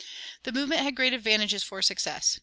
The 0.45 0.51
movement 0.51 0.81
had 0.81 0.95
great 0.95 1.13
advantages 1.13 1.61
for 1.61 1.79
success. 1.83 2.39